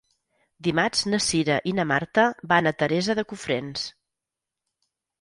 Dimarts 0.67 1.03
na 1.11 1.19
Cira 1.25 1.59
i 1.73 1.75
na 1.81 1.87
Marta 1.93 2.25
van 2.55 2.73
a 2.73 2.75
Teresa 2.83 3.19
de 3.23 3.29
Cofrents. 3.35 3.89